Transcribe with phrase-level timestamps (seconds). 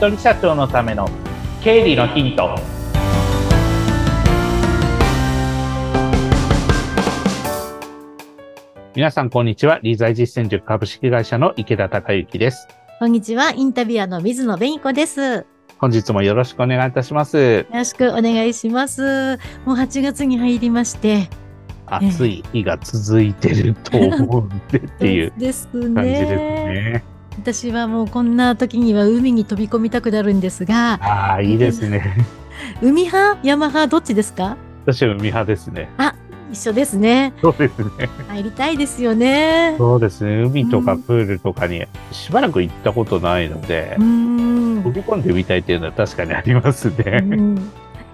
[0.00, 1.06] 人社長のための
[1.62, 2.58] 経理のヒント。
[8.96, 9.78] 皆さんこんにちは。
[9.82, 12.66] 理財実践塾株式会社の池田孝之です。
[12.98, 13.50] こんにちは。
[13.50, 15.44] インタビュアーの水野紅子です。
[15.76, 17.36] 本日もよろしくお願いいたします。
[17.38, 19.36] よろしくお願いします。
[19.66, 21.28] もう8月に入りまして。
[21.84, 27.09] 暑い日が続いてると思うんでっていう 感じですね。
[27.40, 30.94] 私はもうこんな時には海に飛び込みたくなるんですが。
[31.02, 32.26] ああ、いいですね。
[32.82, 33.40] 海派？
[33.42, 33.86] 山派？
[33.90, 34.58] どっちですか？
[34.84, 35.88] 私は海派ですね。
[35.96, 36.14] あ、
[36.52, 37.32] 一緒ですね。
[37.40, 37.88] そうですね。
[38.28, 39.74] 入りたいですよね。
[39.78, 40.42] そうですね。
[40.42, 47.20] 海とかプールとかにしばらく行ったことないので、うん、飛び込んでみたいっていうのは確かにありますね。
[47.22, 47.70] うん、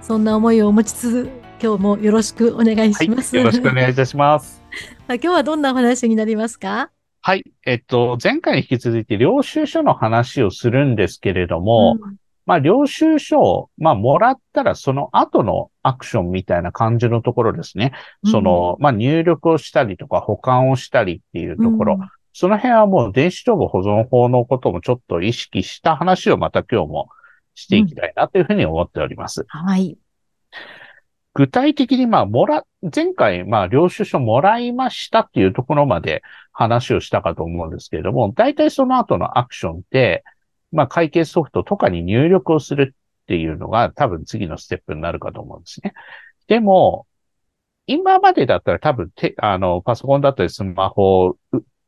[0.00, 1.30] そんな思いを持ちつつ、
[1.62, 3.36] 今日もよろしくお願いします。
[3.36, 4.62] はい、よろしくお願いいたします。
[5.08, 6.88] 今日はどんなお話になりますか？
[7.22, 7.44] はい。
[7.66, 17.92] えっと、前回に引き続いて領収書の話をするんですけれども、うん、まあ、領収書を、まあ、もらったらその後のアクションみたいな感じのところですね。
[18.24, 27.08] うん、その、まあ、入力をしたりとか保管をしたりっていうところ、うん、その辺はもう電子帳簿保存法のこともちょっと意識した話をまた今日も
[27.54, 29.44] していきたいなというふうに思っております。
[29.46, 29.98] はい。
[31.34, 32.64] 具体的にまあ、もら、
[32.94, 36.22] 前回まあ、領収書もらいましたっていうところまで
[36.52, 40.24] 話をしたかと思うんですけれども、大体その後のアクションって、
[40.72, 45.92] まあ、会計ソフトとかに入力をするっていうのが多分次のステップになるかと思うんですね。
[46.48, 47.06] でも、
[47.86, 51.36] 今までだったら多分手、あの、パソコンだったりスマホ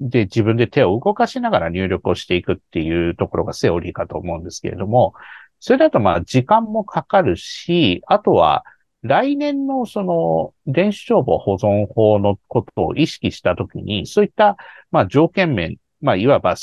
[0.00, 5.14] で自分で手を動かしながら入力をしていくっていうところがセオリーかと思うんですけれども、
[5.60, 8.64] それだとまあ時間もかかるし、あとは
[9.02, 14.56] 来年のその電子帳簿保存法のことを意識したときに、そういった
[14.90, 16.56] まあ条件面、まあいわば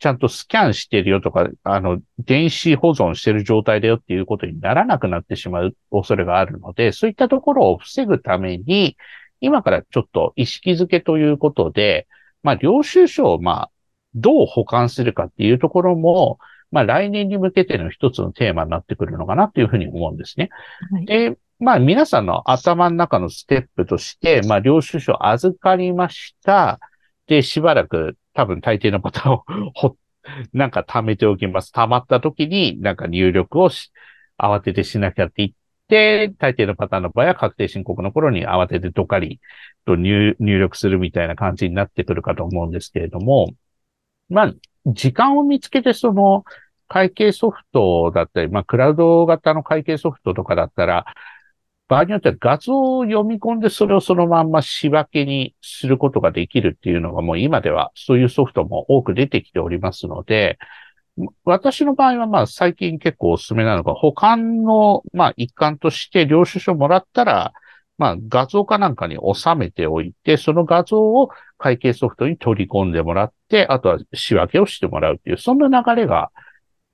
[0.00, 8.96] ちゃんとスキャンしてるよとか、あの、電子保存してる状態だよっていうことにならなくなってしまう恐れがあるので、そういったところを防ぐために、
[9.40, 12.08] 今からちょっと意識づけということで、
[12.42, 13.70] まあ、領収書をまあ、
[14.14, 16.38] どう保管するかっていうところも、
[16.70, 20.48] まあ、来年に向けての一つのテーマになってくるのかなっていうふうに思うんですね。
[20.92, 26.80] はい、で、まあ皆さんの頭の中のステップとして、まあ領収書預かりました。
[27.26, 29.44] で、しばらく多分大抵のパターンを
[29.74, 29.96] ほ、
[30.54, 31.70] なんか貯めておきます。
[31.72, 33.92] 溜まった時になんか入力をし、
[34.38, 35.50] 慌ててしなきゃって言っ
[35.88, 39.40] て、大抵のパターンの場合は確定申告の頃に慌ててどかり
[39.84, 43.52] と入力するみたいな感じになってくるかと思うんですけれども、
[44.30, 44.54] まあ、
[44.86, 46.44] 時間を見つけてその
[46.88, 51.04] 会計ソフトだったり、まあ、クラウド型の会計ソフトとかだったら、
[51.90, 60.60] 場合によっては画像を読み込んでそれをそのまんま仕分けにすることができるっていうのがもう今ではそういうソフトも多く出てきておりますので、
[61.44, 67.52] 私の場合はまあ最近結構おすすめなのが保管のまあ一環として領収書もらったら
[67.98, 76.30] まあ画像かなんかに収めておいて、その画像を会計ソフトに取り込んでもらって、あとは仕分けをしてもらうっていう、そんな流れが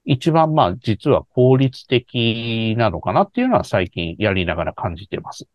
[0.06, 5.46] 一番まあ実は効率的なのかなっていうのは最近やりながら感じてます。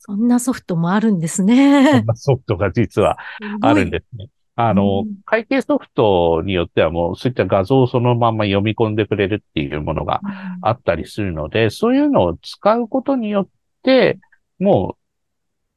[0.00, 1.92] そんなソフトもあるんですね。
[1.92, 3.18] そんなソフトが実は
[3.60, 4.28] あるんですね。
[4.56, 10.20] あの、うん、会計ソフトによってはもうそういった画像をそのまま読み込んでくれるっていうものが
[10.62, 13.48] あったりするので、うん、そういうのを使うことによっ
[13.84, 14.18] て、
[14.58, 14.96] も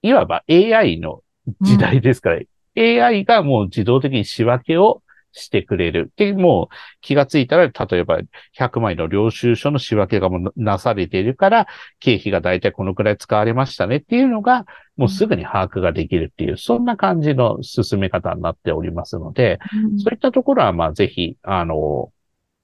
[0.03, 1.21] う、いわば AI の
[1.61, 5.03] 時代ですから、うん、AI がもう自動的に仕分けを
[5.33, 6.11] してくれる。
[6.15, 8.19] で、もう気がついたら、例えば
[8.57, 11.67] 100枚の領収書の仕分けがもなされているから、
[11.99, 14.65] 経費がだいたいこのくらい使われましたねっていうのが、
[14.97, 19.59] もうすぐに把握ができるっていう、そんな感じの進め方になっておりますので、
[19.91, 22.11] うん、そういったところは、まあ、ぜひ、あの、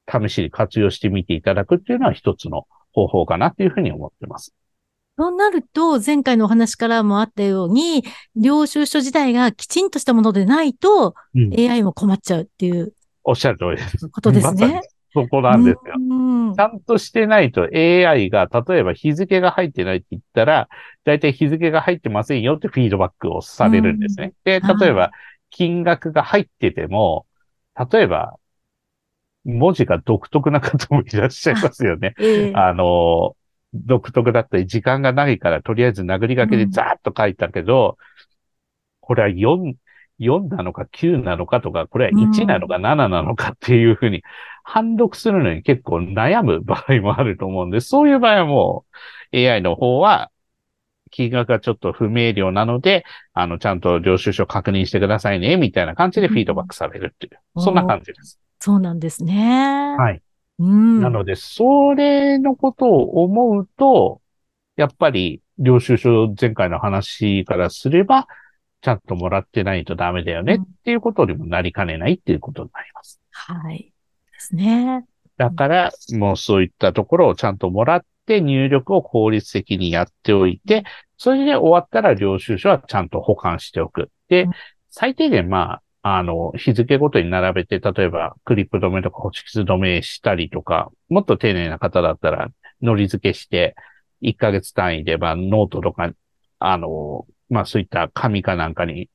[0.09, 4.55] 試しに活用してみていただくっていうのは一つの方法かなっていうふうに思ってます。
[5.17, 8.03] そうなると、前回のお話からもあったように、
[8.35, 12.93] 領収書自体がきちんとしたものでないと、うん、AI も困っちゃうっていう。
[13.23, 14.09] おっしゃる通りです。
[14.09, 14.81] ことですね。
[15.13, 15.95] そこなんですよ。
[16.55, 20.69] ちゃんとしてないと AI が、例えば日付が入ってないって言ったら、
[21.03, 24.33] だいたい日付が入ってませんよってフィードバックをされるんですね。
[24.43, 25.11] で、例えば
[25.49, 27.25] 金額が入ってても、
[27.91, 28.35] 例えば、
[29.45, 32.13] 文字が独特な方もいらっしゃいますよね。
[32.19, 33.36] えー、あの、
[33.73, 38.05] 独特だったり、時間がないから、とりあえず殴り書きでザーッと書いたけど、うん、
[39.01, 39.75] これは4、
[40.19, 44.23] 4なのか9なのかとか、これは1なのか7なのかっていうふうに、
[44.63, 48.85] 判読するのに結構悩む場合もあると思うんで、そういう場合はも
[49.31, 50.31] う AI の方は、
[51.09, 58.39] 金額がちょっと不明瞭なので、あの、ちゃんと領収書確認してくださいね、みたいな感じでフィードバックされるっていう、そんな感じです。
[58.59, 59.95] そうなんですね。
[59.97, 60.21] はい。
[60.59, 61.01] うん。
[61.01, 64.21] なので、それのことを思うと、
[64.75, 68.27] やっぱり、領収書前回の話からすれば、
[68.81, 73.19] ちゃんともらってないとダメだよねっていうことにもなりかねないっていうことになります。
[73.31, 73.91] はい。
[74.31, 75.05] ですね。
[75.37, 80.83] だから、もうそういったところをちゃんともらって入力を効率的にやっておいて、
[81.17, 84.11] それで終わったら領収書はちゃんと保管しておく。
[84.29, 84.47] で、
[84.89, 85.81] 最低限まあ、
[86.15, 92.49] あの、日付ごとに並べて、例えばクリップ止めとかホチキス止めしたりとか、もっと丁寧な方だったら、
[92.81, 93.75] のり付けして、
[94.21, 96.11] 1ヶ月単位で、まあ、ノートとか、
[96.59, 99.09] あの、まあ、そういった紙かなんかに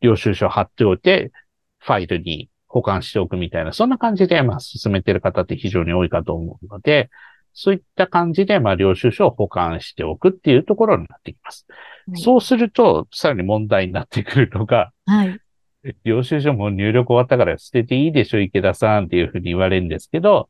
[0.00, 1.32] 領収書貼っておいて、
[1.78, 7.10] ファイルに保管しておくみたいな、そんな感じで、まあ、進めてる方って非常に多いかと思うので、
[7.52, 11.66] そういった感じで、まあ、領収書を保管しておくっていうところになってきます。
[12.08, 15.40] はい、そうすると、さらに問題になってくるのが、はい。
[16.04, 20.48] 領収書も入力終わったから捨てていいでしょ、池田さんっていうふうに言われるんですけど、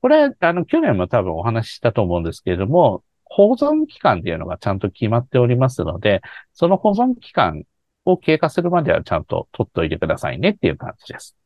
[0.00, 6.22] これ、あの、去年も多分お話ししたと思うんですけれども、保存期間っていうのがちゃんと決まっておりますので、
[6.52, 7.64] その保存期間
[8.04, 11.36] を経過するまではちゃんと取っといてくださいねっていう感じです。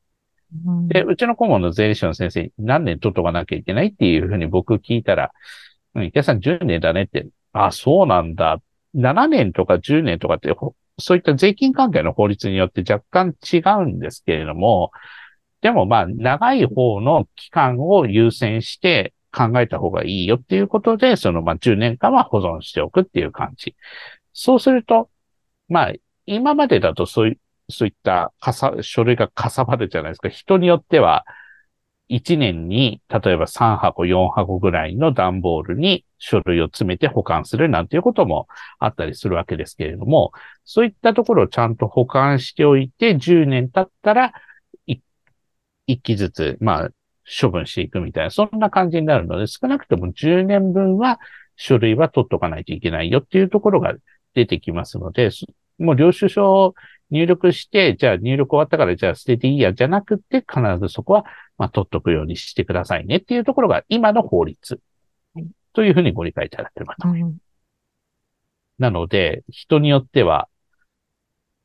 [0.88, 5.30] で、うちの顧問の税理士の先生に何年取っとかなきゃいけないっていうふうに僕聞いたら、
[5.94, 8.60] うん、池田さん10年だねって、あ、そうなんだ。
[8.94, 10.54] 7年とか10年とかって、
[11.00, 14.90] そういった税金関係の法律によって若干違うんですけれども、
[15.60, 23.74] でもまあ、長い方の期間を優先して考えた方がいいよっていうことで、そのまあ10年間は保存しておくっていう感じ。
[24.32, 25.10] そうすると、
[25.68, 25.92] まあ、
[26.26, 27.38] 今までだとそうい
[27.70, 30.28] そういったかさ、書類がかさばるじゃないですか。
[30.28, 31.24] 人によっては、
[32.10, 38.48] 1年に、例えば3箱、4箱ぐらいの段ボールに書類を詰めて保管するなんていうことも
[38.80, 40.32] あったりするわけですけれども、
[40.64, 44.32] そういったところをちゃんと保管しておいて、10年経ったら、
[45.86, 46.90] 1機ずつ、まあ、
[47.40, 51.20] 処分していくみたいな、そんな感じになるので、少なくとも10年分は
[51.56, 53.94] 書類は取っとかないといけないよっていうところが
[54.34, 55.30] 出てきますので、
[55.78, 56.74] もう領収書を
[57.10, 61.24] 入力して、じゃあ入力終わったからじゃあ捨てていいや、じゃなくて、必ずそこは、
[61.60, 64.80] まあ、取っとくようにしてくださいねっていうところが今の法律。
[65.74, 67.36] というふうにご理解いただければと思います。
[68.78, 70.48] なので、人によっては、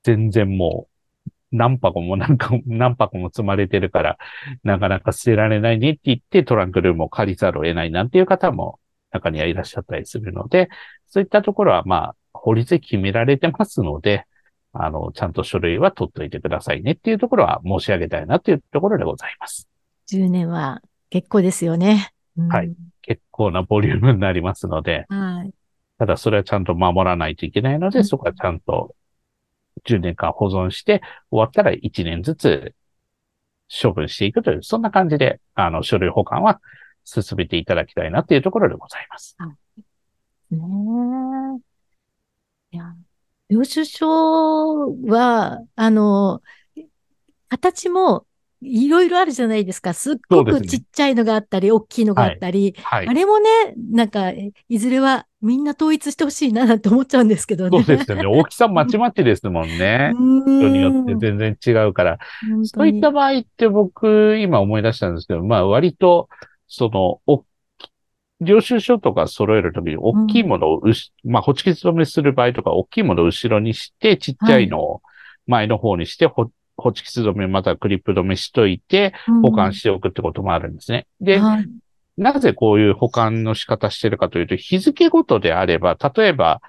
[0.04, 0.90] 全然も
[1.26, 4.18] う、何箱も何か、何箱も積まれてるから、
[4.64, 8.80] なかなか捨てられないねって言って、トランクルームを借りざるを得ないなんていう方も
[9.12, 10.68] 中にはいらっしゃったりするので、
[11.08, 14.26] そういったところは、まあ、法律で決められてますので、
[14.74, 19.70] あの、ちゃんと書類は取っておいてくださいねっていうところは申し上げたいなというところでございます。
[20.08, 22.12] 10年は結構ですよね。
[22.38, 22.74] うん、はい。
[23.02, 25.54] 結構なボリュームになりますので、はい。
[25.98, 28.96] ただそれはちゃんと守らないといけないので、うん、そこはちゃんと
[29.86, 32.76] 10年間保存して、終わったら1年ずつ
[33.70, 36.62] 処分していくという、そんな感じで、あの、書類保管は
[37.04, 39.36] 進めていただきたいなというところでございます。
[39.38, 39.48] は
[40.52, 40.56] い。
[40.56, 41.62] ね
[42.72, 42.96] いや、
[43.50, 44.08] 領収書
[45.08, 46.42] は、あの、
[47.50, 48.26] 形も
[48.66, 49.94] いろいろあるじゃないですか。
[49.94, 53.50] すっごくちっちゃいのがあったり、ね、大きいのがあったり、はいはい、あれもね、
[53.92, 57.84] なんか、いずれはみんな統一してほしいなって思っちゃうんですけどね。
[57.84, 58.26] そうですよね。
[58.26, 60.12] 大きさまちまちですもんね。
[60.18, 62.18] 人によって全然違うから。
[62.64, 66.30] そういった場合って僕、今思い出したんですけど、まあ割と、
[66.68, 67.46] その、大
[68.42, 75.02] 領収書とか揃えるときに、大きいものをうし、うん、まあ、ホチキス止めする場合とか、大きいものを後ろにして、ちっちゃいのを
[75.48, 76.36] 前の方にして、はい、
[76.78, 81.08] ホチキス止めまたはクリップ止めしといて、保管しておくってこともあるんですね。
[81.22, 81.68] うん、で、はい、
[82.18, 86.62] なぜこういう保管の仕方してるかというと、日付ごとであれば、例えば、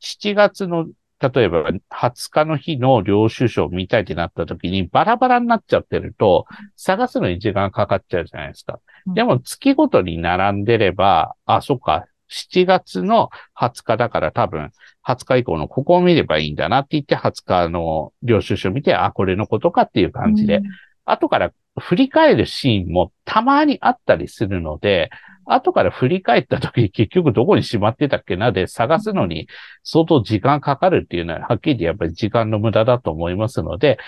[0.00, 0.86] 7月の
[1.20, 8.80] 例えば20日の日の領収書を見たいってなった時にバラバラになっちゃってると、探すのに時間かかっちゃうじゃないですか。
[9.14, 14.70] でも月ごとに並んでれば、あ、そっか、7月の20日だから多分
[15.06, 20.62] 20日以降のここを見ればいいんだなって言って20日の領収書を見て、あ、これのことかっていう感じで、
[21.04, 25.10] 後から振り返るシーンもたまにあったりするので、
[25.46, 29.46] 後から振り返った時結局どこにしまってたっけなで探すのに
[29.82, 33.98] 相当時間かかるっていうのははっきりやっぱり時間の無駄だと思いますので、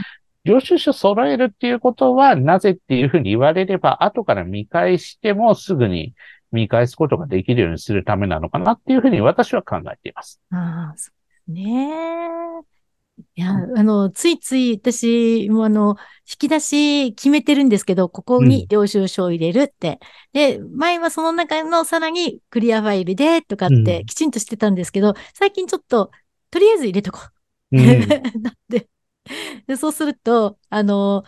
[0.45, 6.15] 領収書揃えるっていうことはなぜっていうふうに言われれば後から見返してもすぐに
[6.57, 10.41] 見返すことができるようにするためなのかなっていうふうに私は考えています。
[10.51, 12.27] ああ、そうですね。
[13.35, 15.97] いや、あの、ついつい私もあの、
[16.29, 20.01] 引き出し決めてるんですけど、ここに領収書を入れるって。
[20.35, 26.11] うん、で、前はその中のさらにクリアファイルでとかってきちんとしてたんですけど、うん、最近ちょっと、
[26.51, 27.21] とりあえず入れとこ
[27.73, 27.77] う。
[27.79, 28.01] うん、
[28.43, 28.89] なって
[29.67, 29.77] で。
[29.77, 31.25] そうすると、あの、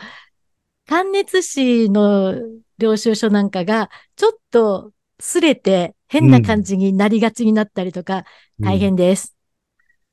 [0.87, 2.35] 関熱紙の
[2.79, 8.25] 領収書なんかが、ちょっと擦れて変な感じになりがちになったりとか、
[8.61, 9.37] 大変です。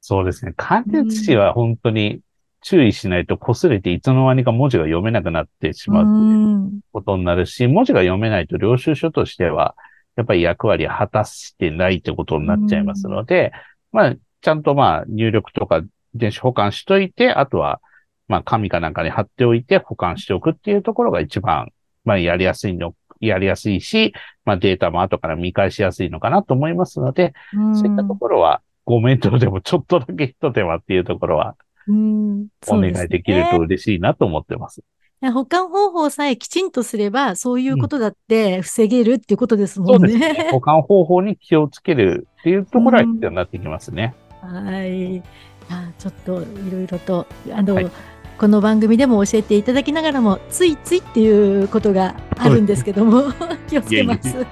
[0.02, 0.54] そうですね。
[0.56, 2.22] 関熱紙は本当に
[2.62, 9.76] 注意しないと擦れていつの間にか文字が読めなくなってしまうことになるし、文字が読めないと領収書としては、
[10.16, 13.52] やっぱり役割を果たしてないってことになっちゃいますので、
[13.92, 15.82] まあ、ちゃんとまあ入力とか
[16.14, 17.82] 電子保管しといて、あとは
[18.28, 21.72] まあ紙かなんかに貼っておいて保管しておくっていうところが一番、
[22.04, 24.14] まあやりやすいの、やりやすいし、
[24.46, 27.34] まあデータも後から見返しやすいのかなと思いますので、
[27.76, 31.56] そういったところはご面倒でもちょっとだけ一手間っていうところは、
[31.88, 34.84] お願いできると嬉しいなと思ってます。
[35.22, 40.14] 保管方法さえきちんとすれば、そういうことだって防げるっていうことですもんね。
[40.14, 40.50] うん、ね。
[40.52, 44.14] 保管方法に気をつけるっていうところは必要になってきますね。
[44.44, 45.24] うん、はい。
[45.70, 47.92] あちょっといろいろと、あの、はい、
[48.38, 53.32] この番組でも教えていただきながらも、ついついっていうことがあるんですけども、
[53.68, 54.30] 気をつけます。
[54.30, 54.48] いやいや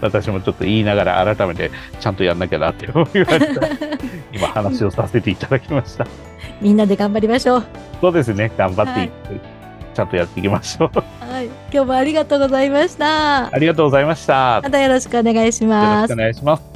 [0.00, 3.68] 私もちょっと言いながら改めてちゃんとやんなきゃなって思いました。
[4.32, 6.06] 今話をさせていただきました。
[6.62, 7.64] みんなで頑張りましょう。
[8.00, 8.52] そうですね。
[8.56, 9.10] 頑張って、はい、
[9.94, 10.98] ちゃんとやっていきましょう。
[11.28, 11.46] はい。
[11.72, 13.52] 今日もありがとうございました。
[13.52, 14.60] ありがとうございました。
[14.62, 15.94] またよろしくお願いします。
[15.94, 16.73] よろしくお願いします。